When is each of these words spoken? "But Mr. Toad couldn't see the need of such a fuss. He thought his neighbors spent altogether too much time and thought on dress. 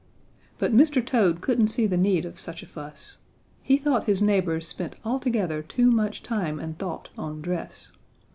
"But 0.57 0.73
Mr. 0.75 1.05
Toad 1.05 1.41
couldn't 1.41 1.67
see 1.67 1.85
the 1.85 1.95
need 1.95 2.25
of 2.25 2.39
such 2.39 2.63
a 2.63 2.65
fuss. 2.65 3.17
He 3.61 3.77
thought 3.77 4.05
his 4.05 4.19
neighbors 4.19 4.67
spent 4.67 4.95
altogether 5.05 5.61
too 5.61 5.91
much 5.91 6.23
time 6.23 6.59
and 6.59 6.75
thought 6.75 7.09
on 7.19 7.39
dress. 7.39 7.91